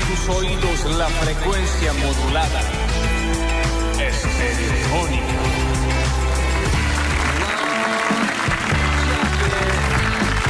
[0.00, 2.60] en tus oídos la frecuencia modulada.
[3.98, 5.24] Estereofónica.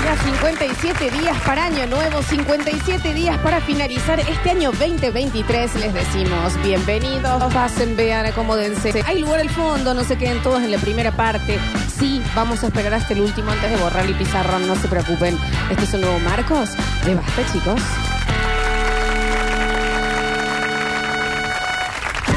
[0.04, 5.74] Ya 57 días para año nuevo, 57 días para finalizar este año 2023.
[5.76, 9.02] Les decimos bienvenidos, pasen, vean, acomódense.
[9.06, 11.58] Hay lugar al fondo, no se queden todos en la primera parte.
[11.98, 15.38] Sí, vamos a esperar hasta el último antes de borrar el pizarrón, no se preocupen.
[15.70, 16.70] Este es un nuevo Marcos
[17.04, 17.80] de Basta, chicos.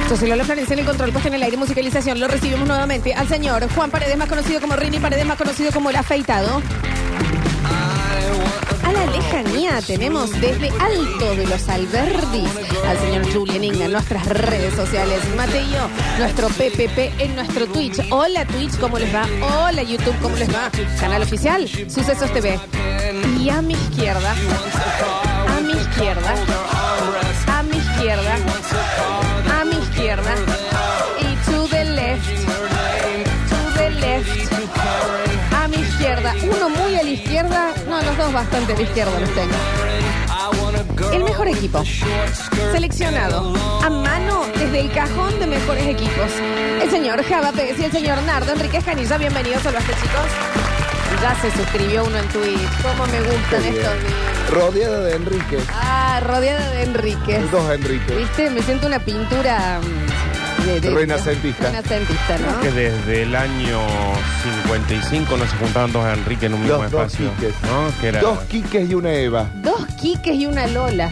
[0.10, 2.20] Lola Florencia en el control, puesto en el aire, musicalización.
[2.20, 5.90] Lo recibimos nuevamente al señor Juan Paredes, más conocido como Rini Paredes, más conocido como
[5.90, 6.62] el afeitado.
[8.84, 12.50] A la lejanía tenemos desde Alto de los Alberdis
[12.88, 15.20] al señor Julian Inga en nuestras redes sociales.
[15.36, 15.90] Mateo,
[16.20, 18.00] nuestro PPP en nuestro Twitch.
[18.12, 19.26] Hola Twitch, ¿cómo les va?
[19.42, 20.70] Hola YouTube, ¿cómo les va?
[21.00, 22.60] Canal oficial, Sucesos TV.
[23.40, 24.36] Y a mi izquierda,
[25.50, 26.36] a mi izquierda,
[27.48, 28.36] a mi izquierda,
[30.14, 30.36] izquierda
[31.19, 32.28] y to the left,
[33.50, 34.53] to the left.
[35.53, 39.20] A mi izquierda, uno muy a la izquierda, no, los dos bastante a la izquierda
[39.20, 39.55] los tengo.
[41.11, 41.83] El mejor equipo,
[42.72, 46.31] seleccionado a mano desde el cajón de mejores equipos.
[46.81, 50.27] El señor Java Pérez y el señor Nardo Enriquez Canilla, bienvenidos a los chicos.
[51.22, 53.94] Ya se suscribió uno en Twitch, cómo me gustan estos días.
[54.50, 55.58] Rodeada de Enrique.
[55.72, 57.50] Ah, rodeada de Enriquez.
[57.50, 58.14] Dos Enrique.
[58.16, 58.50] ¿Viste?
[58.50, 59.80] Me siento una pintura
[60.64, 61.66] mm, de, Renacentista.
[61.67, 62.61] Renacentista, ¿no?
[62.61, 63.80] Que desde el año
[64.64, 67.31] 55 no se juntaban dos Enrique en un mismo Dos, dos espacio.
[67.36, 67.53] Quiques.
[67.64, 68.02] ¿no?
[68.02, 69.50] Que era, Dos Quiques y una Eva.
[69.64, 71.11] Dos Quiques y una Lola.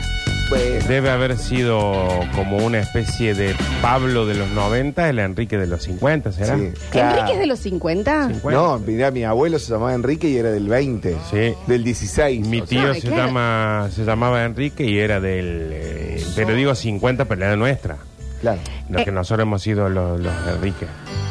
[0.50, 5.66] Bueno, debe haber sido como una especie de Pablo de los 90, el Enrique de
[5.66, 6.58] los 50, ¿será?
[6.58, 7.12] sí, claro.
[7.20, 8.28] ¿Enrique es de los 50?
[8.28, 8.52] 50.
[8.52, 11.16] No, mira, mi abuelo se llamaba Enrique y era del 20.
[11.32, 11.54] Sí.
[11.68, 12.46] Del 16.
[12.48, 13.28] Mi o sea, tío se, claro.
[13.28, 15.70] llama, se llamaba Enrique y era del.
[15.72, 18.00] eh, pero digo 50, pero era nuestra.
[18.42, 18.60] Claro.
[18.90, 19.06] Lo Eh.
[19.06, 20.88] que nosotros hemos sido los, los Enrique.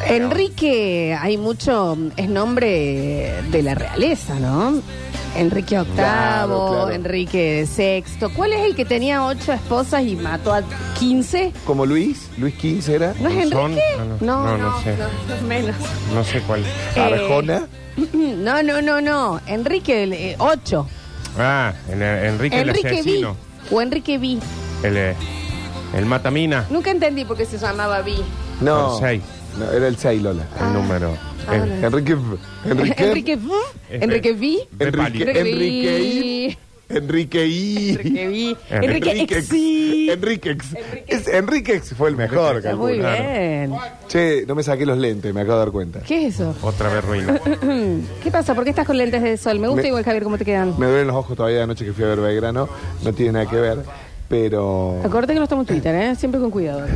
[0.08, 4.80] Enrique, hay mucho, es nombre de la realeza, ¿no?
[5.36, 6.90] Enrique VIII, Claro, claro.
[6.90, 8.26] Enrique VI.
[8.34, 10.62] ¿Cuál es el que tenía ocho esposas y mató a
[10.98, 11.52] 15?
[11.66, 13.14] Como Luis, Luis XV era.
[13.20, 13.86] ¿No es Son- Enrique?
[13.98, 14.96] no, No, no, no, no sé.
[14.96, 15.76] no, menos.
[16.14, 16.64] No sé cuál.
[16.96, 17.62] Eh, Arjona.
[18.14, 19.40] No, no, no, no.
[19.46, 20.86] Enrique, el, eh, ocho.
[21.38, 22.94] Ah, en- Enrique, el Enrique V.
[23.00, 23.36] asesino.
[23.70, 24.38] O Enrique V.
[24.82, 25.14] El, eh,
[25.94, 26.66] el Matamina.
[26.70, 28.12] Nunca entendí por qué se llamaba V.
[28.60, 28.94] No.
[28.94, 29.22] El seis.
[29.58, 30.44] No, era el 6, Lola.
[30.60, 31.12] El número.
[31.48, 31.86] Ah, El- no.
[31.88, 32.16] Enrique.
[32.64, 33.04] Enrique.
[33.04, 33.54] Enrique V.
[33.90, 34.68] Es Enrique V.
[34.78, 35.22] Enrique.
[35.22, 36.58] Enrique Enrique I.
[36.88, 37.90] Enrique I.
[37.90, 38.56] Enrique V.
[38.70, 40.10] Enrique Enrique Exi.
[40.10, 40.66] Enrique X.
[41.08, 42.70] Es- Enrique X fue el mejor, Enrique X.
[42.70, 42.86] calculo.
[42.86, 43.74] Muy bien.
[44.08, 46.00] Che, no me saqué los lentes, me acabo de dar cuenta.
[46.00, 46.54] ¿Qué es eso?
[46.62, 47.40] Otra vez ruina.
[48.22, 48.54] ¿Qué pasa?
[48.54, 49.58] ¿Por qué estás con lentes de sol?
[49.58, 50.74] Me gusta Me- igual, Javier, cómo te quedan.
[50.78, 52.68] Me duelen los ojos todavía de anoche que fui a ver Belgrano.
[53.02, 53.78] No tiene nada que ver.
[54.30, 55.00] Pero.
[55.04, 56.14] Acuérdate que no estamos en Twitter, ¿eh?
[56.14, 56.86] Siempre con cuidado.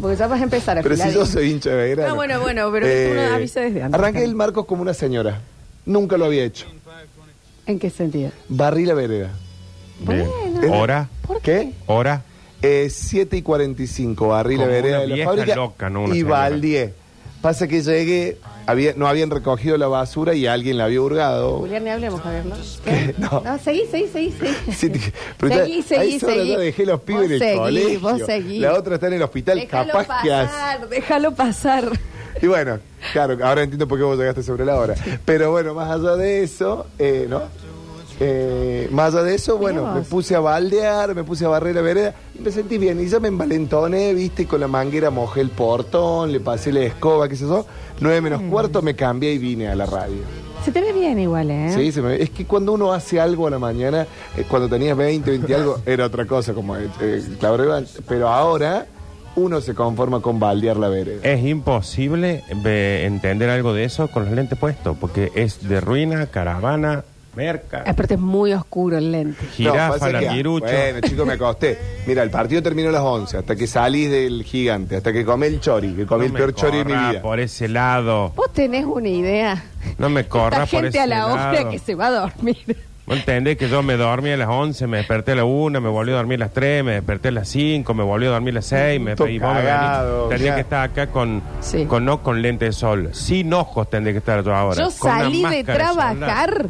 [0.00, 2.10] Porque ya vas a empezar a Pero si yo soy hincha de Belgrano.
[2.10, 3.98] No, bueno, bueno, pero uno avisa desde antes.
[3.98, 5.40] Arranqué el Marcos como una señora.
[5.84, 6.66] Nunca lo había hecho.
[7.66, 8.30] ¿En qué sentido?
[8.48, 9.30] Barrí la vereda.
[9.98, 10.28] Bien.
[10.54, 10.76] Bueno.
[10.80, 11.72] Hora, ¿Por qué?
[11.72, 11.72] ¿Qué?
[11.92, 12.22] hora.
[12.62, 14.28] Eh, 7 y 45.
[14.28, 15.56] Barrí la Como vereda una de la vieja fábrica.
[15.56, 16.04] loca, ¿no?
[16.04, 16.38] Una y señora.
[16.40, 16.94] baldié.
[17.44, 21.58] Pasa que llegué, había, no habían recogido la basura y alguien la había hurgado.
[21.58, 22.56] Julián, ni hablemos, Javier, ¿no?
[22.84, 23.14] ¿Qué?
[23.18, 23.42] No.
[23.44, 24.72] No, seguí, seguí, seguí, seguí.
[24.74, 26.50] Sí, te- pero Seguí, seguí, ahí solo seguí.
[26.52, 28.00] ya dejé los pibes Vos en el seguí, colegio.
[28.00, 28.58] vos seguí.
[28.60, 30.46] La otra está en el hospital, Déjalo capaz que hace.
[30.52, 31.84] pasar, déjalo pasar.
[32.40, 32.78] Y bueno,
[33.12, 34.94] claro, ahora entiendo por qué vos llegaste sobre la hora.
[35.26, 37.42] Pero bueno, más allá de eso, eh, ¿no?
[38.20, 41.82] Eh, más allá de eso, bueno, me puse a baldear, me puse a barrer la
[41.82, 43.00] vereda y me sentí bien.
[43.00, 46.80] Y ya me envalentoné, viste, y con la manguera mojé el portón, le pasé la
[46.80, 47.66] escoba, qué sé yo.
[48.00, 48.50] Nueve menos Mm.
[48.50, 50.16] cuarto me cambié y vine a la radio.
[50.64, 51.70] Se te ve bien igual, ¿eh?
[51.74, 54.96] Sí, se me- es que cuando uno hace algo a la mañana, eh, cuando tenías
[54.96, 57.22] 20, 20 y algo, era otra cosa, como eh, eh.
[58.08, 58.86] Pero ahora
[59.36, 61.20] uno se conforma con baldear la vereda.
[61.24, 66.26] Es imposible ve- entender algo de eso con los lentes puestos, porque es de ruina,
[66.28, 67.04] caravana,
[67.36, 69.44] merca, Aparte es muy oscuro el lente.
[69.54, 70.66] Jirafa, que- larguirucho.
[70.66, 71.78] Bueno, chicos, me acosté.
[72.06, 75.46] Mira, el partido terminó a las 11, hasta que salís del gigante, hasta que comí
[75.46, 77.22] el chori, que comí No el peor chori de mi vida.
[77.22, 78.30] por ese lado.
[78.36, 79.64] Vos tenés una idea.
[79.98, 81.70] No me corra Esta por gente ese a la hora lado.
[81.70, 82.56] que se va a dormir.
[83.06, 85.90] ¿No entendés que yo me dormí a las 11, me desperté a las 1, me
[85.90, 88.54] volví a dormir a las 3, me desperté a las 5, me volví a dormir
[88.54, 91.84] a las 6, me vos venís- cagado, Tendría que estar acá con, Sí.
[91.84, 93.10] con no con lente de sol.
[93.12, 94.76] Sin ojos tendría que estar yo ahora.
[94.82, 96.66] Yo con una salí de solar.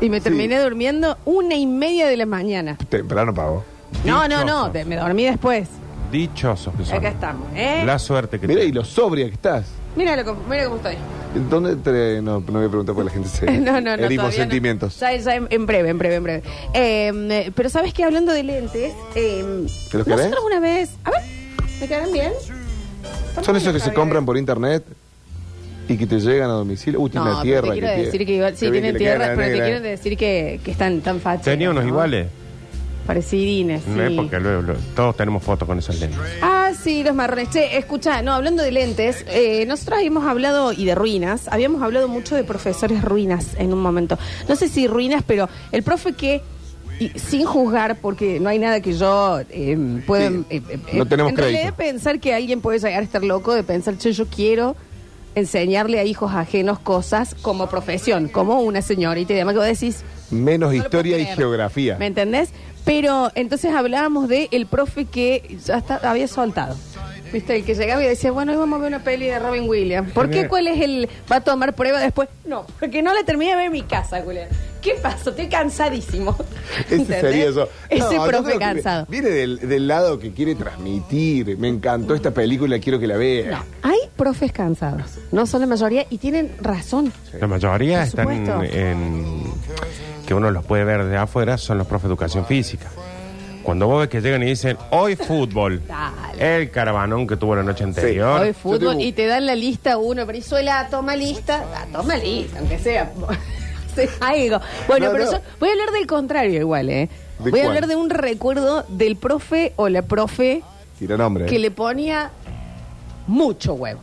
[0.00, 2.76] Y me terminé durmiendo una y media de la mañana.
[2.88, 3.64] Temprano pago.
[4.04, 5.68] No, no, no, me dormí después.
[6.12, 6.98] Dichosos que son.
[6.98, 7.82] Acá estamos, ¿eh?
[7.84, 9.66] La suerte que Mira, y lo sobria que estás.
[9.96, 10.94] Mira, lo, mira cómo estoy.
[11.50, 12.22] ¿Dónde te.?
[12.22, 13.50] No, no voy a preguntar porque la gente se.
[13.60, 14.04] No, no, no.
[14.04, 14.42] Herimos todavía no.
[14.44, 15.00] sentimientos.
[15.00, 16.42] Ya, ya en, en breve, en breve, en breve.
[16.72, 20.26] Eh, pero sabes que hablando de lentes, eh, ¿Te los querés?
[20.26, 20.90] nosotros una vez.
[21.04, 21.20] A ver,
[21.80, 22.32] ¿me quedan bien?
[23.42, 24.84] Son esos que se compran por internet
[25.88, 27.00] y que te llegan a domicilio.
[27.00, 27.62] Uy, tiene No, pero tierra.
[27.62, 28.26] te quiero que decir tiene.
[28.26, 31.44] que igual, sí queda tierra, pero te quiero decir que, que están tan fachos.
[31.44, 31.88] Tenía unos ¿no?
[31.88, 32.26] iguales.
[33.06, 33.90] Parecidines, sí.
[33.90, 36.18] No es porque luego, luego- todos tenemos fotos con esos lentes.
[36.42, 37.48] Ah, sí, los marrones.
[37.48, 42.06] Che, escucha, no, hablando de lentes, eh, nosotros habíamos hablado, y de ruinas, habíamos hablado
[42.08, 44.18] mucho de profesores ruinas en un momento.
[44.46, 46.42] No sé si ruinas, pero el profe que,
[47.00, 50.28] y sin juzgar, porque no hay nada que yo eh, pueda...
[50.28, 51.76] Sí, eh, eh, no tenemos en realidad crédito.
[51.78, 54.76] pensar que alguien puede llegar a estar loco de pensar, che, yo quiero
[55.38, 60.04] enseñarle a hijos ajenos cosas como profesión, como una señorita y demás, que vos decís...
[60.30, 61.96] Menos No historia y geografía.
[61.98, 62.50] ¿Me entendés?
[62.84, 66.76] Pero entonces hablábamos de el profe que ya está, había soltado.
[67.32, 67.56] ¿Viste?
[67.56, 70.12] El que llegaba y decía, bueno, hoy vamos a ver una peli de Robin Williams.
[70.12, 70.48] ¿Por qué?
[70.48, 71.08] ¿Cuál es el...?
[71.30, 72.28] ¿Va a tomar prueba después?
[72.46, 74.48] No, porque no la terminé de ver en mi casa, Julián.
[74.88, 75.30] ¿Qué pasó?
[75.30, 76.36] Estoy cansadísimo.
[76.86, 77.20] Ese ¿Entendés?
[77.20, 77.68] sería eso.
[77.90, 79.06] Ese No, profe cansado.
[79.08, 81.58] Viene del, del lado que quiere transmitir.
[81.58, 83.50] Me encantó esta película, quiero que la vea.
[83.50, 85.18] No, hay profes cansados.
[85.32, 87.12] No son la mayoría y tienen razón.
[87.38, 89.42] La mayoría Por están en.
[90.26, 92.86] que uno los puede ver de afuera, son los profes de educación física.
[93.62, 96.56] Cuando vos ves que llegan y dicen, hoy fútbol, Dale.
[96.62, 98.40] el caravanón que tuvo la noche anterior.
[98.40, 102.60] Hoy fútbol tengo- y te dan la lista uno, Brizuela, toma lista, ah, toma lista,
[102.60, 103.12] aunque sea.
[104.06, 104.60] Sí, algo.
[104.86, 105.32] Bueno, No, pero no.
[105.32, 107.08] yo voy a hablar del contrario igual, ¿eh?
[107.38, 107.76] ¿De Voy a cuál?
[107.76, 110.62] hablar de un recuerdo del profe o la profe
[110.98, 111.46] Tira nombre.
[111.46, 112.30] que le ponía
[113.26, 114.00] mucho huevo.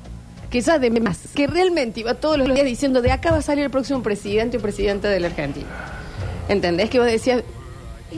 [0.50, 1.20] Quizás de más.
[1.36, 4.58] Que realmente iba todos los días diciendo, de acá va a salir el próximo presidente
[4.58, 5.68] o presidenta de la Argentina.
[6.48, 6.90] ¿Entendés?
[6.90, 7.44] Que vos decías,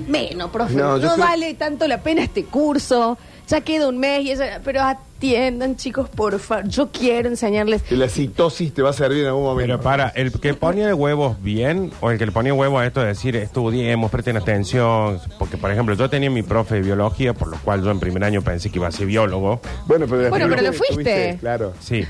[0.08, 3.18] menos, profe, No, no, yo creo- vale tanto la pena este curso.
[3.48, 4.82] Ya queda un mes y ella- pero
[5.18, 6.68] atiendan, chicos, por favor.
[6.68, 7.82] Yo quiero enseñarles.
[7.82, 9.74] Que la citosis te va a servir en algún momento.
[9.74, 13.02] Pero para, el que ponía huevos bien, o el que le ponía huevos a esto
[13.02, 17.48] de decir estudiemos, presten atención, porque por ejemplo yo tenía mi profe de biología, por
[17.48, 20.48] lo cual yo en primer año pensé que iba a ser biólogo, Bueno, pero, Bueno,
[20.50, 21.38] pero lo tuviste- fuiste.
[21.40, 21.74] Claro.
[21.80, 22.06] sí.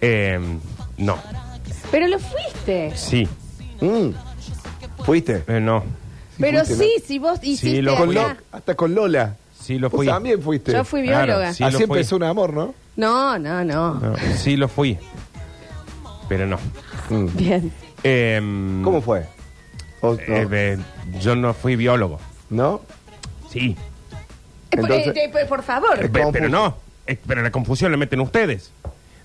[0.00, 0.38] Eh,
[0.98, 1.18] no,
[1.90, 2.92] Pero lo fuiste.
[2.94, 3.26] sí,
[3.80, 4.10] Mm.
[5.04, 5.42] ¿Fuiste?
[5.48, 5.82] eh, no,
[6.38, 7.82] pero fuiste, sí, si vos hiciste.
[7.82, 8.18] lo Con fui.
[8.18, 9.36] acá- Lo- hasta con Lola.
[9.66, 10.06] Sí lo Vos fui.
[10.06, 10.72] también fuiste.
[10.72, 11.52] Yo fui Claro, bióloga.
[11.52, 11.64] sí.
[11.64, 11.84] Así fui.
[11.84, 12.74] empezó un amor, ¿no?
[12.96, 13.94] No, no, no.
[13.94, 14.96] No, sí lo fui,
[16.28, 16.58] pero no.
[17.10, 17.26] Mm.
[17.36, 17.72] Bien.
[18.02, 18.40] Eh,
[18.84, 19.26] ¿Cómo fue?
[20.00, 20.20] O- no.
[20.20, 20.78] eh, eh,
[21.20, 22.20] yo no fui biólogo,
[22.50, 22.80] ¿No?
[23.50, 23.76] sí,
[24.70, 25.98] Eh, por- Entonces- eh, eh, por favor.
[26.04, 26.76] Eh, Pe- ¿Cómo pero no,
[27.06, 28.70] eh, pero la confusión la meten ustedes.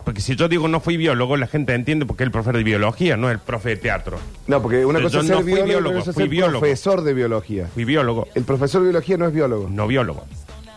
[0.04, 2.64] Porque si yo digo no fui biólogo, la gente entiende porque es el profe de
[2.64, 4.18] biología, no el profe de teatro.
[4.48, 6.16] No, porque una Pero cosa yo es no ser fui biólogo, biólogo, otra cosa es
[6.16, 6.60] fui ser biólogo.
[6.60, 7.68] profesor de biología.
[7.74, 9.68] Fui biólogo, El profesor de biología no es biólogo.
[9.70, 10.26] no biólogo.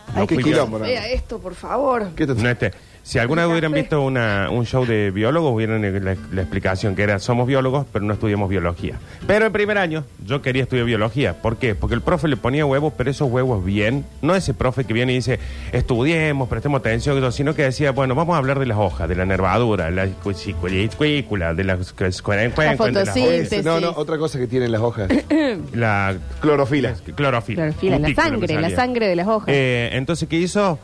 [0.07, 0.79] Ay, No qué fui quilombo, biólogo.
[0.79, 0.85] ¿no?
[0.85, 2.09] Vea esto, por favor.
[2.15, 2.71] ¿Qué te- No, este,
[3.05, 7.03] si alguna vez hubieran visto una, un show de biólogos, hubieran la, la explicación que
[7.03, 8.97] era somos biólogos, pero no estudiamos biología.
[9.27, 11.39] Pero en primer año yo quería estudiar biología.
[11.39, 11.75] ¿Por qué?
[11.75, 14.05] Porque el profe le ponía huevos, pero esos huevos bien.
[14.23, 15.39] No ese profe que viene y dice
[15.71, 19.25] estudiemos, prestemos atención, sino que decía, bueno, vamos a hablar de las hojas, de la
[19.27, 20.07] nervadura, la
[20.97, 23.63] cuícula, de la, fotosíntesis.
[23.63, 25.11] No, no, otra cosa que tienen las hojas.
[25.73, 26.95] la Clorofila.
[27.15, 27.71] clorofila.
[27.73, 29.49] Clorofila, la sangre, la sangre de las hojas.
[29.49, 30.79] Eh, entonces, ¿qué hizo?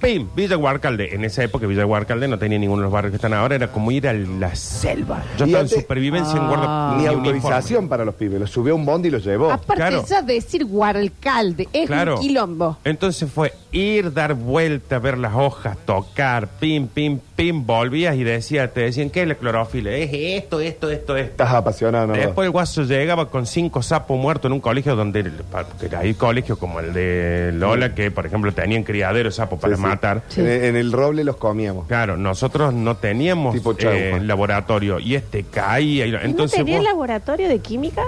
[0.00, 0.28] ¡Pim!
[0.34, 1.14] Villa Guarcalde.
[1.14, 3.54] En esa época, Villa Guarcalde no tenía ninguno de los barrios que están ahora.
[3.56, 5.22] Era como ir a la selva.
[5.38, 6.48] Yo Y estaba en antes- supervivencia en Ah.
[6.48, 8.40] guarda Ni ni autorización para los pibes.
[8.40, 9.50] Los subió a un bondi y los llevó.
[9.50, 10.04] Aparte claro.
[10.08, 12.16] ya decir guaralcalde es Claro.
[12.16, 12.78] un quilombo.
[12.84, 18.72] Entonces fue ir, dar vuelta, ver las hojas, tocar, pim, pim, pim, volvías y decía,
[18.72, 19.90] te decían, ¿qué es la clorofila?
[19.92, 21.30] Es esto, esto, esto, esto.
[21.32, 22.12] Estás apasionado, ¿no?
[22.14, 26.58] Después el guaso llegaba con cinco sapos muertos en un colegio donde porque hay colegios
[26.58, 29.85] como el de Lola que, por ejemplo, tenían criaderos de sapos para Sí, sí.
[29.88, 30.22] Matar.
[30.28, 30.40] Sí.
[30.40, 31.86] En, en el roble los comíamos.
[31.86, 33.96] Claro, nosotros no teníamos Tipo chaufa.
[33.96, 36.06] eh, laboratorio y este caía.
[36.06, 38.02] y lo- entonces ¿No tenía vos- laboratorio de química?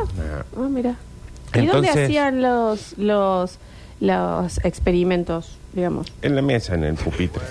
[0.57, 0.65] No.
[0.65, 0.95] Ah, mira.
[1.55, 3.59] ¿Y dónde Entonces- hacían los, los,
[4.01, 6.13] los experimentos, digamos?
[6.23, 7.43] en la mesa, en el pupitre.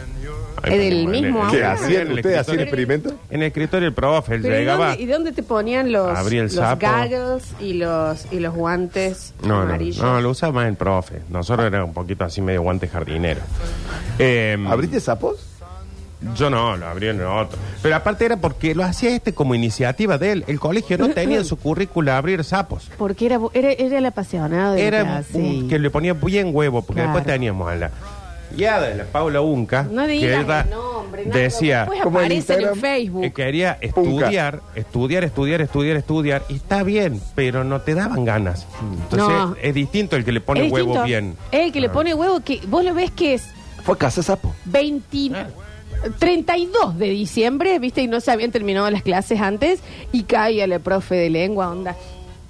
[0.64, 1.48] ¿Es del mismo?
[1.52, 2.02] ¿Qué hacían?
[2.04, 3.14] en el ¿Ustedes hacían escritorio- experimentos?
[3.30, 4.88] En el escritorio el profe, él Pero ¿y llegaba.
[4.90, 6.86] dónde, y dónde te ponían los, Abría el los sapo.
[6.88, 10.04] goggles y los, y los guantes No, no, amarillos?
[10.04, 11.22] no, lo usaba más el profe.
[11.30, 13.42] Nosotros era un poquito así medio guante jardinero.
[14.20, 15.38] Eh, ¿Abriste sapos?
[16.36, 17.60] Yo no, lo abrí en el otro.
[17.84, 20.44] Pero aparte era porque lo hacía este como iniciativa de él.
[20.48, 22.90] El colegio no tenía en su currícula abrir sapos.
[22.98, 25.38] Porque era, era, era el apasionado de la Era clase.
[25.38, 27.16] un- que le ponía bien huevo, porque Claro.
[27.16, 27.92] después teníamos a la
[28.56, 32.20] guiada de la Paula Unca, No que digas era- el nombre, nada, decía después Como
[32.20, 33.22] en aparecen en Instagram, Facebook.
[33.24, 38.66] que quería estudiar, estudiar, estudiar, estudiar, estudiar, y está bien, pero no te daban ganas.
[39.04, 39.56] Entonces No.
[39.62, 41.06] es distinto el que le pone Es huevo distinto.
[41.06, 41.36] bien.
[41.52, 41.92] El que le Ah.
[41.92, 43.44] pone huevo, que vos lo ves que es
[43.84, 44.54] Fue a casa sapo.
[44.66, 45.48] 20, Ah.
[46.20, 49.80] 32 de diciembre, viste, y no se habían terminado las clases antes,
[50.12, 51.96] y cae el profe de lengua, onda.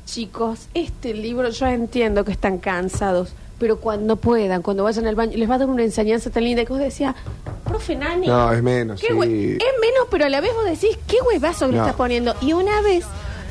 [0.08, 5.34] Chicos, este libro yo entiendo que están cansados, pero cuando puedan, cuando vayan al baño,
[5.36, 7.14] les va a dar una enseñanza tan linda que vos decías,
[7.66, 8.26] profe Nani.
[8.26, 9.14] No, es menos, qué sí.
[9.14, 11.84] hue- Es menos, pero a la vez vos decís, qué huevazo que le No.
[11.84, 12.34] estás poniendo.
[12.42, 13.04] Y una vez,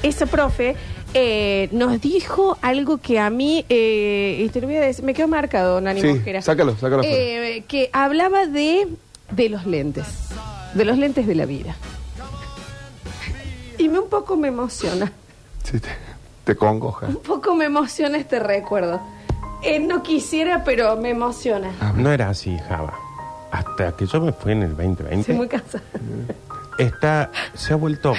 [0.02, 0.76] ese profe
[1.12, 5.12] eh, nos dijo algo que a mí, eh, y te lo voy a decir, me
[5.12, 6.40] quedó marcado, Nani Sí, Mosquera.
[6.40, 7.16] sácalo, sácalo afuera.
[7.16, 8.88] Eh, que hablaba de,
[9.30, 10.06] de los lentes,
[10.72, 11.76] de los lentes de la vida.
[13.78, 15.12] Y me un poco me emociona,
[15.64, 15.88] Sí, te,
[16.46, 17.06] te congoja.
[17.06, 19.00] un poco me emociona este recuerdo.
[19.62, 21.70] Eh, no quisiera, pero me emociona.
[21.96, 22.94] No era así, Java.
[23.50, 25.20] Hasta que yo me fui en el 2020.
[25.20, 25.82] Estoy muy cansada.
[26.78, 28.14] está, se ha vuelto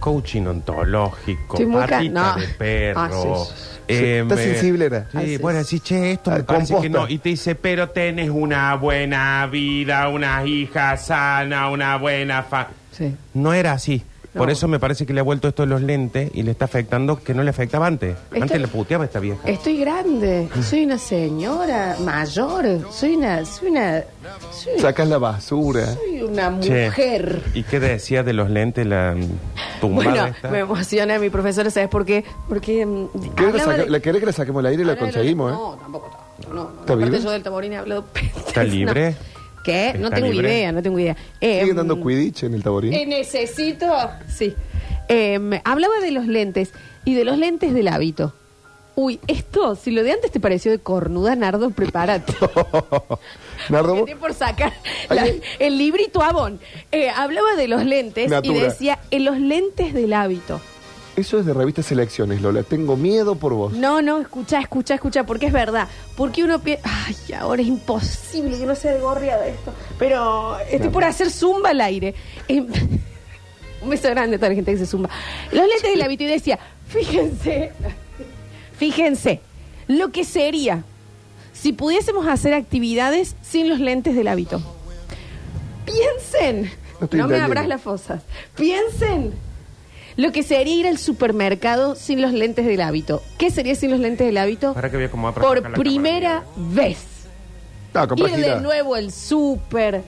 [0.00, 2.40] coaching ontológico, Estoy muy ca- patita no.
[2.40, 3.00] de perro.
[3.00, 3.28] Ah, sí,
[3.88, 4.04] sí, sí.
[4.04, 5.00] Está sensible, era.
[5.12, 5.64] Sí, Ah, sí, bueno, sí.
[5.76, 7.08] así, che, esto me Ah, parece que no.
[7.08, 12.68] Y te dice, pero tenés una buena vida, una hija sana, una buena fa...
[12.90, 13.14] Sí.
[13.34, 14.02] No era así.
[14.34, 16.64] Por eso me parece que le ha vuelto esto de los lentes y le está
[16.64, 18.16] afectando que no le afectaba antes.
[18.40, 19.40] Antes le puteaba a esta vieja.
[19.46, 24.02] Estoy grande, soy una señora mayor, soy una, soy una,
[24.50, 25.84] soy, Sacas la basura.
[25.94, 27.42] soy una Che, mujer.
[27.54, 30.48] ¿Y qué decía de los lentes la mm, tumbada Bueno, esta?
[30.50, 32.24] me emociona mi profesora, ¿sabes por qué?
[32.48, 34.86] Porque mm, ¿Querés que, hablaba saque- de- ¿La querés que la saquemos al aire y
[34.86, 35.54] la conseguimos, eh?
[35.54, 36.10] No, tampoco.
[36.52, 37.18] No, no.
[37.18, 38.04] Yo del taborín he hablado...
[38.46, 39.14] ¿Está libre?
[39.62, 39.72] No.
[39.72, 39.94] ¿Qué?
[39.98, 40.54] No ¿Está tengo libre?
[40.54, 41.16] idea, no tengo idea.
[41.40, 42.92] Eh, ¿Siguen dando Quidditch en el taborín?
[42.92, 43.86] eh, necesito...
[44.28, 44.54] Sí.
[45.08, 46.72] Eh, me- hablaba de los lentes
[47.04, 48.34] y de los lentes del hábito.
[48.94, 52.34] Uy, esto, si lo de antes te pareció de cornuda, Nardo, prepárate.
[53.68, 54.72] Nardo, por sacar
[55.08, 55.26] la-
[55.58, 56.60] el librito Avon.
[56.90, 60.60] Eh, hablaba de los lentes y decía, en los lentes del hábito.
[61.16, 62.62] Eso es de revista Selecciones, Lola.
[62.62, 63.72] Tengo miedo por vos.
[63.74, 65.88] No, no, escucha, escucha, escucha, porque es verdad.
[66.16, 69.72] Porque uno piensa, ay, ahora es imposible que no sea de gorriada esto.
[69.98, 72.14] Pero estoy por hacer zumba al aire.
[72.48, 72.60] Eh,
[73.82, 75.10] un beso grande a toda la gente que se zumba.
[75.50, 77.72] Los lentes del hábito y decía, fíjense,
[78.78, 79.40] fíjense,
[79.88, 80.84] lo que sería
[81.52, 84.62] si pudiésemos hacer actividades sin los lentes del hábito.
[85.84, 88.22] Piensen, No no me abras las fosas.
[88.56, 89.34] Piensen
[90.16, 93.22] lo que sería ir al supermercado sin los lentes del hábito.
[93.38, 94.74] ¿Qué sería sin los lentes del hábito?
[94.74, 96.98] Para que vea cómo va a Por la primera vez.
[97.92, 100.02] Capaz Ir de nuevo al súper,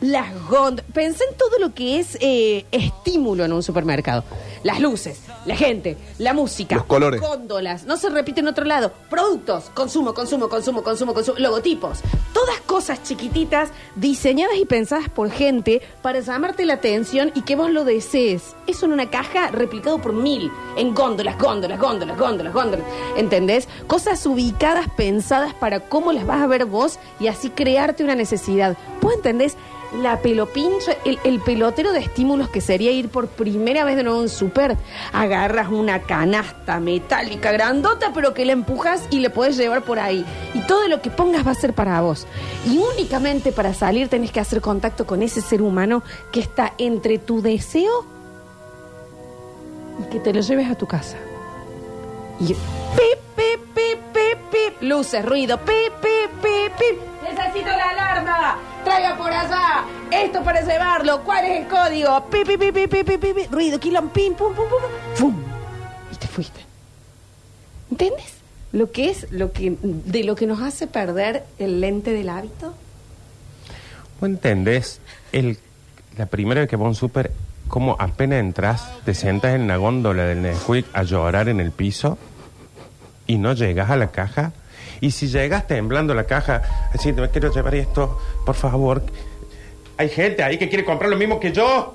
[0.00, 0.84] las góndolas.
[0.92, 4.24] Pensé en todo lo que es eh, estímulo en un supermercado.
[4.62, 7.20] Las luces, la gente, la música, Los colores.
[7.20, 7.84] góndolas.
[7.84, 8.92] No se repite en otro lado.
[9.08, 11.38] Productos, consumo, consumo, consumo, consumo, consumo.
[11.38, 12.00] Logotipos.
[12.34, 17.70] Todas cosas chiquititas diseñadas y pensadas por gente para llamarte la atención y que vos
[17.70, 18.54] lo desees.
[18.66, 20.50] Eso en una caja replicado por mil.
[20.76, 22.86] En góndolas, góndolas, góndolas, góndolas, góndolas.
[23.16, 23.66] ¿Entendés?
[23.86, 28.76] Cosas ubicadas, pensadas para cómo las vas a ver vos y así crearte una necesidad.
[29.00, 29.56] ¿Vos entendés?
[30.02, 34.20] La pelopincha, el, el pelotero de estímulos que sería ir por primera vez de nuevo
[34.20, 34.28] a un
[35.12, 40.24] Agarras una canasta metálica grandota, pero que la empujas y le podés llevar por ahí.
[40.54, 42.26] Y todo lo que pongas va a ser para vos.
[42.66, 46.02] Y únicamente para salir tenés que hacer contacto con ese ser humano
[46.32, 48.04] que está entre tu deseo
[50.00, 51.16] y que te lo lleves a tu casa.
[52.40, 52.56] Y pip,
[53.36, 56.98] pip, pip, pip, pip, luces, ruido, pip, pip, pip, pip.
[57.22, 58.58] Necesito la alarma.
[58.84, 59.69] Traiga por allá.
[60.24, 61.22] Esto para llevarlo.
[61.24, 62.26] ¿Cuál es el código?
[62.28, 63.52] Pip, pip, pip, pip, pip, pip, pip, pip.
[63.52, 64.90] Ruido, quilón, pim, pum, pum, pum, pum.
[65.14, 65.42] ¡Fum!
[66.12, 66.60] Y te fuiste.
[67.90, 68.34] ¿Entiendes?
[68.72, 72.74] Lo que es lo que de lo que nos hace perder el lente del hábito.
[74.20, 75.00] ¿Vos entendés
[75.32, 75.58] el,
[76.18, 77.32] la primera vez que vas a súper,
[77.98, 82.18] apenas entras, te sentas en la góndola del Nesquik a llorar en el piso
[83.26, 84.52] y no llegas a la caja?
[85.00, 89.02] Y si llegas temblando a la caja, así, me quiero llevar esto, por favor.
[90.00, 91.94] Hay gente ahí que quiere comprar lo mismo que yo.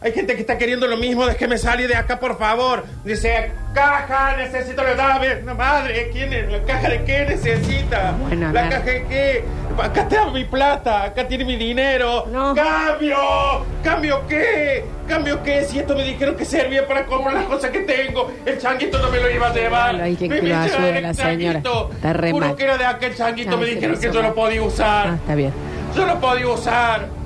[0.00, 2.84] Hay gente que está queriendo lo mismo, déjeme salir de acá, por favor.
[3.04, 5.42] Dice, caja, necesito la llave.
[5.44, 6.48] No, madre, ¿quién es?
[6.52, 8.12] ¿La caja de qué necesita?
[8.12, 9.44] Bueno, ¿La caja de qué?
[9.76, 12.26] Acá está mi plata, acá tiene mi dinero.
[12.30, 12.54] No.
[12.54, 13.16] ¡Cambio!
[13.82, 14.84] ¿Cambio qué?
[15.08, 15.64] ¿Cambio qué?
[15.64, 18.32] Si esto me dijeron que servía para comprar las cosas que tengo.
[18.46, 20.00] El changuito no me lo iba a llevar.
[20.00, 21.60] Hay que- Me que lo ayude el la señora.
[21.62, 21.90] changuito.
[21.92, 22.54] Está re mal.
[22.54, 24.34] que era de aquel changuito, Ah, me dijeron que yo lo mal.
[24.34, 25.08] podía usar.
[25.08, 25.52] Ah, está bien.
[25.96, 27.21] Yo lo podía usar.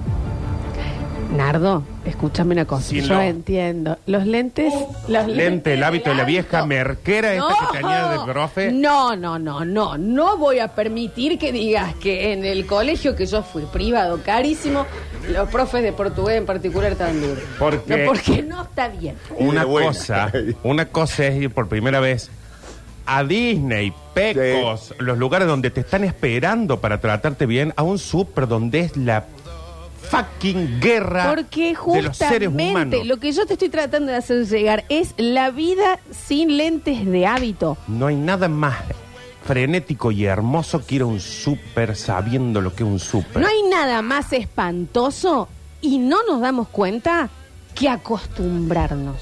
[1.35, 2.88] Nardo, escúchame una cosa.
[2.88, 3.21] Sí, Yo no.
[3.21, 3.99] entiendo.
[4.06, 4.73] Los lentes.
[5.09, 8.73] Los Lente, el hábito de la vieja merquera esta que tenía de profe.
[8.73, 9.99] No, no, no, no.
[9.99, 14.87] No voy a permitir que digas que en el colegio que yo fui privado, carísimo,
[15.30, 17.38] los profes de portugués en particular estaban duros.
[17.59, 17.99] ¿Por qué?
[17.99, 19.16] No, porque no está bien.
[19.38, 19.88] Una Y de buena.
[19.88, 22.30] cosa, una cosa es ir por primera vez
[23.04, 28.49] a Disney, Pecos, los lugares donde te están esperando para tratarte bien, a un súper
[28.49, 29.26] donde es la
[30.03, 33.07] fucking guerra Porque de los seres justamente humanos.
[33.07, 37.26] lo que yo te estoy tratando de hacer llegar es la vida sin lentes de
[37.26, 37.76] hábito.
[37.88, 38.76] No hay nada más
[39.45, 43.41] frenético y hermoso que ir a un súper sabiendo lo que es un súper.
[43.43, 45.49] No hay nada más espantoso
[45.81, 47.29] y no nos damos cuenta
[47.75, 49.17] que acostumbrarnos.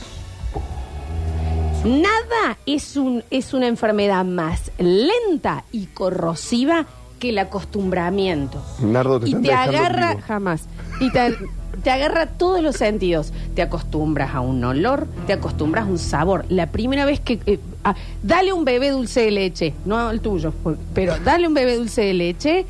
[1.84, 6.86] Nada es, un, es una enfermedad más lenta y corrosiva
[7.24, 8.62] que el acostumbramiento.
[8.80, 10.20] Nardo, te y están te dejando agarra, vivo.
[10.26, 10.62] jamás,
[11.00, 11.34] y te,
[11.82, 13.32] te agarra todos los sentidos.
[13.54, 16.44] Te acostumbras a un olor, te acostumbras a un sabor.
[16.48, 17.40] La primera vez que...
[17.46, 21.54] eh, ah, dale un bebé dulce de leche, no el tuyo, por- pero dale un
[21.54, 22.66] bebé dulce de leche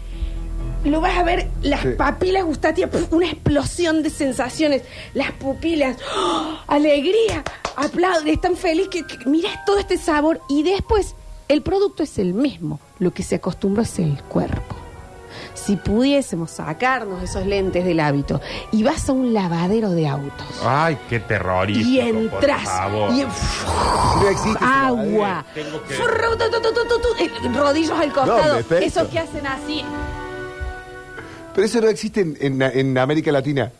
[0.84, 1.88] lo vas a ver, las Sí.
[1.96, 4.82] papilas gustativas, puf, una explosión de sensaciones,
[5.14, 6.58] las pupilas, ¡oh!
[6.66, 7.42] alegría,
[7.74, 9.24] aplauden, están felices, que, que-
[9.64, 11.14] todo este sabor y después
[11.48, 14.76] el producto es el mismo, lo que se acostumbra es el cuerpo.
[15.54, 18.40] Si pudiésemos sacarnos esos lentes del hábito
[18.72, 21.88] y vas a un lavadero de autos Ay, qué terrorífico.
[21.88, 22.68] y entras
[23.12, 25.94] y No ese agua, Tengo que-
[27.24, 28.84] eh, rodillos al costado, perfecto.
[28.86, 29.84] esos que hacen así.
[31.54, 33.70] Pero eso no existe en, en- en América Latina.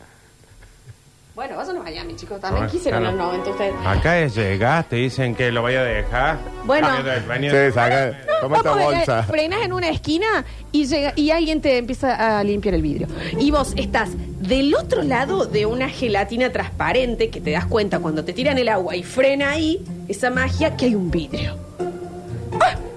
[1.85, 2.41] Miami, chicos.
[2.41, 3.15] También quisieron claro.
[3.15, 3.73] los 90 ustedes.
[3.85, 6.37] Acá es llegar, te dicen que lo vaya a dejar.
[6.65, 6.87] Bueno.
[7.29, 9.23] Vení- Sí, saca, toma esta Vamos, eh, bolsa.
[9.23, 13.07] frenas en una esquina y llega y alguien te empieza a limpiar el vidrio.
[13.39, 14.09] Y vos estás
[14.41, 18.67] del otro lado de una gelatina transparente que te das cuenta cuando te tiran el
[18.69, 21.55] agua y frena ahí esa magia que hay un vidrio.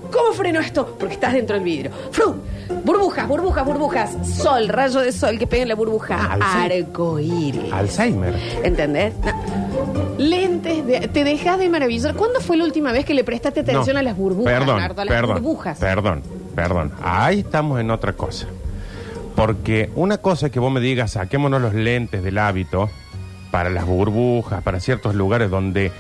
[0.09, 0.11] ¡Ah!
[0.12, 0.97] ¿Cómo freno esto?
[0.99, 1.91] Porque estás dentro del vidrio.
[2.11, 2.37] ¡Frum!
[2.85, 4.17] Burbujas, burbujas, burbujas.
[4.27, 6.35] Sol, rayo de sol que pega en la burbuja.
[6.35, 7.73] Alce- Arcoíris.
[7.73, 8.35] Alzheimer.
[8.62, 9.15] ¿Entendés?
[9.25, 10.19] No.
[10.19, 12.15] Lentes, de- te dejas de maravillar.
[12.15, 15.03] ¿Cuándo fue la última vez que le prestaste atención No, a las burbujas, Perdón, Nardo?
[15.03, 15.79] A las perdón, burbujas.
[15.79, 16.23] Perdón,
[16.55, 16.93] perdón.
[17.03, 18.47] Ahí estamos en otra cosa.
[19.37, 22.91] Porque una cosa es que vos me digas, saquémonos los lentes del hábito
[23.53, 25.93] para las burbujas, para ciertos lugares donde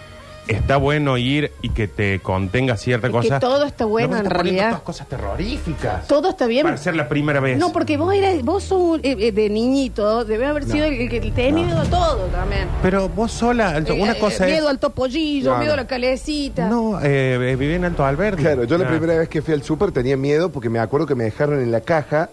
[0.48, 3.38] está bueno ir y que te contenga cierta Es que cosa.
[3.40, 4.68] todo está bueno, No en realidad.
[4.70, 6.06] todas cosas terroríficas.
[6.08, 6.64] Todo está bien.
[6.64, 7.58] Para ser la primera vez.
[7.58, 10.94] No, porque vos eras, vos sos un- eh, eh, de niñito, debe haber sido el,
[10.94, 12.68] el que te miedo a todo también.
[12.82, 14.54] Pero vos sola, una Eh, cosa eh, es...
[14.54, 15.80] Miedo al topollillo, No, miedo no.
[15.80, 16.68] a la calecita.
[16.68, 18.42] No, eh, viví en Alto Alberdi.
[18.42, 21.14] Claro, yo la primera vez que fui al súper tenía miedo porque me acuerdo que
[21.14, 22.30] me dejaron en la caja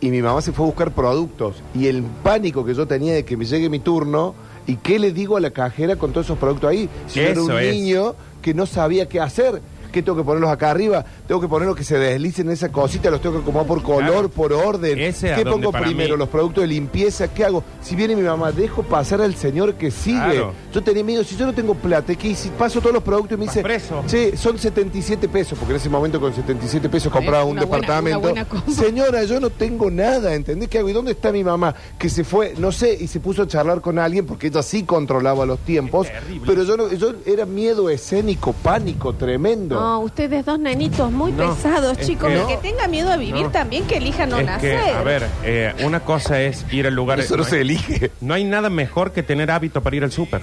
[0.00, 1.56] y mi mamá se fue a buscar productos.
[1.74, 4.34] Y el pánico que yo tenía de que me llegue mi turno
[4.66, 6.88] y qué le digo a la cajera con todos esos productos ahí.
[7.06, 7.74] Si yo era un es.
[7.74, 9.60] niño que no sabía qué hacer.
[9.96, 11.02] ¿Qué tengo que ponerlos acá arriba?
[11.26, 14.04] Tengo que ponerlos que se deslicen en esa cosita, los tengo que acomodar por color,
[14.10, 14.28] Claro.
[14.28, 14.98] por orden.
[15.00, 16.16] Ese ¿Qué pongo primero?
[16.16, 17.64] mí- Los productos de limpieza, ¿qué hago?
[17.80, 20.18] Si viene mi mamá, dejo pasar al señor que sigue.
[20.18, 20.52] Claro.
[20.70, 22.34] Yo tenía miedo, si yo no tengo plata, ¿qué?
[22.34, 24.04] Si paso todos los productos y me Vas dice, preso.
[24.06, 28.34] Che, son 77 pesos, porque en ese momento con 77 pesos compraba un buena- departamento.
[28.70, 30.90] Señora, yo no tengo nada, ¿entendés qué hago?
[30.90, 31.74] ¿Y dónde está mi mamá?
[31.98, 34.82] Que se fue, no sé, y se puso a charlar con alguien porque ella sí
[34.82, 36.06] controlaba los tiempos.
[36.44, 39.78] Pero yo no, yo era miedo escénico, pánico, tremendo.
[39.86, 42.28] No, ustedes dos nenitos muy No, pesados, es chicos.
[42.28, 43.50] que- El que tenga miedo a vivir No.
[43.52, 44.80] también que elija no es nacer.
[44.82, 47.20] que, a ver, eh, una cosa es ir al lugar...
[47.20, 48.10] Eso no hay- se elige.
[48.20, 50.42] No hay nada mejor que tener hábito para ir al súper.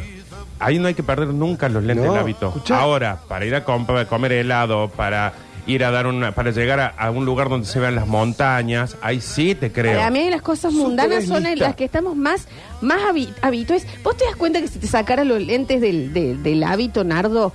[0.59, 2.47] Ahí no hay que perder nunca los lentes No, del hábito.
[2.47, 2.79] escuchá.
[2.79, 5.33] Ahora, para ir a comp- comer helado, para
[5.67, 8.95] ir a dar una, para llegar a, a un lugar donde se vean las montañas,
[9.01, 9.97] ahí sí te creo.
[9.97, 11.67] Para mí las cosas Súper mundanas son en lista.
[11.67, 12.47] las que estamos más,
[12.79, 13.85] más habi- habitués.
[14.05, 17.51] ¿Vos te das cuenta que si te sacaras los lentes del, del- del hábito, Nardo,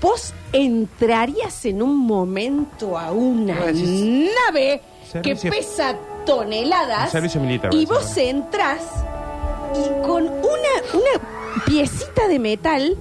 [0.00, 4.80] vos entrarías en un momento a una decís- nave
[5.22, 8.82] que Servicio- pesa toneladas servicio militar, y vos entras
[9.74, 12.96] y con una, una piecita de metal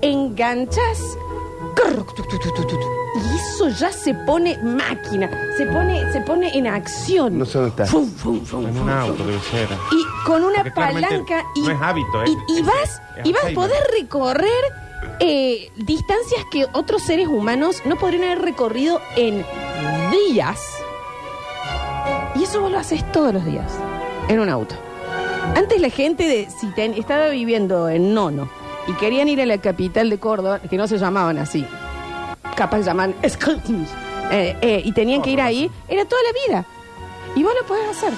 [0.00, 1.00] enganchas
[3.14, 7.38] y eso ya se pone máquina, se pone, se pone en acción.
[7.38, 7.86] No sé dónde está.
[7.86, 8.98] Fum, fum, fum, En fum, un fum.
[8.98, 9.68] auto debe ser.
[9.92, 13.02] Y con una Porque claramente palanca y, no es hábito, es- y, y es- vas
[13.18, 14.48] es y vas a poder recorrer
[15.20, 19.44] eh, distancias que otros seres humanos no podrían haber recorrido en
[20.10, 20.60] días.
[22.34, 23.72] Y eso vos lo haces todos los días
[24.28, 24.74] en un auto.
[25.56, 28.48] Antes la gente de si ten- estaba viviendo en Nono
[28.86, 31.64] y querían ir a la capital de Córdoba, que no se llamaban así,
[32.54, 33.14] capaz se llaman
[34.30, 36.64] eh, eh, y tenían que ir ahí, era toda la vida.
[37.34, 38.12] Y vos lo podés hacer.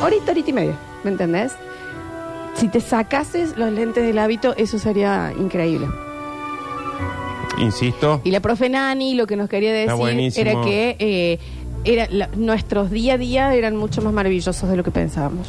[0.00, 1.52] Ahorita, ahorita y media, ¿me entendés?
[2.54, 5.86] Si te sacases los lentes del hábito, eso sería increíble.
[7.58, 11.38] Insisto, Y la profe Nani lo que nos quería decir era que eh,
[11.84, 15.48] era la- nuestros día a día eran mucho más maravillosos de lo que pensábamos.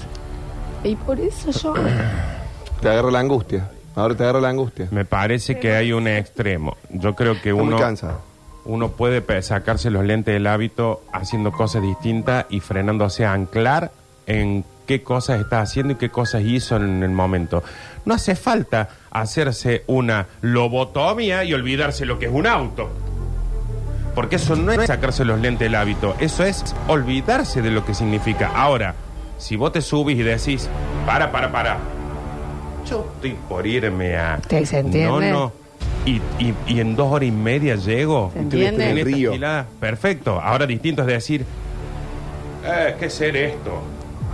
[0.83, 1.73] Y por eso yo...
[2.81, 3.69] Te agarra la angustia.
[3.95, 4.87] Ahora te agarra la angustia.
[4.91, 6.75] me parece que hay un extremo.
[6.91, 8.19] Yo creo que Está muy uno, cansado.
[8.65, 13.91] uno puede pe- sacarse los lentes del hábito haciendo cosas distintas y frenándose a anclar
[14.27, 17.63] en qué cosas está haciendo y qué cosas hizo en el momento.
[18.03, 18.89] No hace falta
[19.21, 22.89] hacerse una lobotomía y olvidarse lo que es un auto.
[24.13, 27.93] Porque eso no es sacarse los lentes del hábito, eso es olvidarse de lo que
[27.93, 28.51] significa.
[28.55, 28.95] Ahora,
[29.37, 30.69] si vos te subís y decís,
[31.05, 31.77] para, para, para,
[32.89, 34.39] yo estoy por irme a...
[34.47, 35.05] Se entiende.
[35.05, 35.51] No, no.
[36.05, 38.29] Y, y- y en dos horas y media llego.
[38.33, 38.89] Se entiende.
[38.91, 39.33] En esta Río.
[39.33, 39.65] gilada.
[39.79, 40.39] Perfecto.
[40.39, 41.45] Ahora distinto es decir,
[42.63, 43.81] eh, ¿qué ser esto?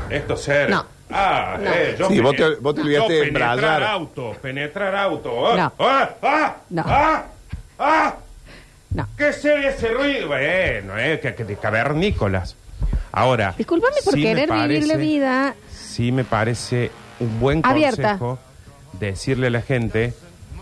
[0.09, 0.69] Esto ser.
[0.69, 0.85] No.
[1.13, 1.69] Ah, No.
[1.71, 3.83] eh, yo Sí, vos te- vos te olvidaste yo de penetrar embrayar.
[3.83, 5.47] auto, penetrar auto.
[5.47, 5.73] Ah, No.
[5.85, 6.83] ah, ah, No.
[6.85, 7.23] ah,
[7.79, 8.15] ah.
[8.93, 9.07] No.
[9.17, 10.27] ¿Qué ser ese ruido?
[10.27, 12.55] Bueno, eh, que, que de cavernícolas.
[13.13, 13.53] Ahora.
[13.57, 15.55] Discúlpame por sí me querer vivir la parece- vida.
[15.69, 18.17] Sí me parece un buen Abierta.
[18.17, 18.39] consejo
[18.99, 20.13] decirle a la gente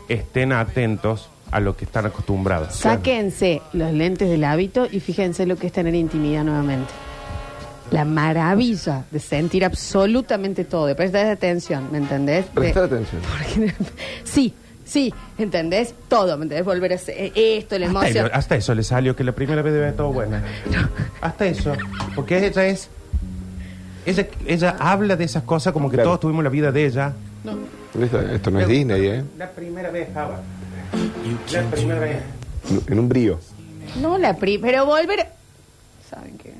[0.07, 2.75] estén atentos a lo que están acostumbrados.
[2.75, 6.91] Sáquense los lentes del hábito y fíjense lo que es tener intimidad nuevamente.
[7.91, 12.45] La maravilla de sentir absolutamente todo, de prestar atención, ¿me entendés?
[12.45, 13.21] De- Prestar atención.
[13.37, 13.73] Porque-
[14.23, 14.53] sí,
[14.85, 15.93] sí, ¿entendés?
[16.07, 16.65] Todo, ¿me entendés?
[16.65, 18.29] Volver a hacer esto, la Hasta, emoción.
[18.33, 20.43] hasta eso le salió que la primera vez debe haber todo buena.
[21.21, 21.73] Hasta eso.
[22.15, 22.89] Porque ella es.
[24.05, 26.09] Ella, ella habla de esas cosas como que Claro.
[26.09, 27.13] todos tuvimos la vida de ella.
[27.99, 29.23] Esto, esto no es Disney, ¿eh?
[29.37, 30.39] La primera vez estaba.
[31.51, 32.17] La primera vez.
[32.87, 33.39] En un brío.
[33.99, 35.25] No la pri, pero volver.
[36.09, 36.53] ¿Saben qué?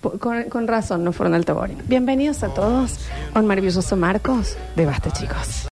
[0.00, 1.78] Con, con razón, no fueron al Taborín.
[1.86, 2.98] Bienvenidos a todos
[3.34, 5.64] a un maravilloso Marcos de Basta, chicos.